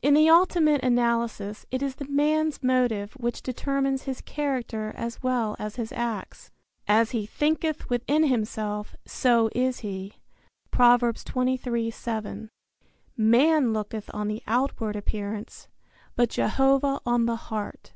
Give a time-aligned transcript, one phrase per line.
[0.00, 5.56] In the ultimate analysis it is the man's motive which determines his character as well
[5.58, 6.50] as his acts.
[6.88, 10.14] "As he thinketh within himself, so is he."
[10.70, 11.00] Prov.
[11.02, 12.48] 23:7.
[13.18, 15.68] "Man looketh on the outward appearance,
[16.16, 17.92] but Jehovah on the heart."